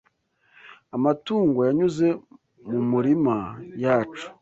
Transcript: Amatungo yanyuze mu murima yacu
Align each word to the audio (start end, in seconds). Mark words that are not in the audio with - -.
Amatungo 0.95 1.57
yanyuze 1.67 2.07
mu 2.69 2.79
murima 2.91 3.35
yacu 3.83 4.27